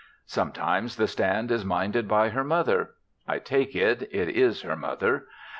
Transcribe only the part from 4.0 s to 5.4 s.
it is her mother.)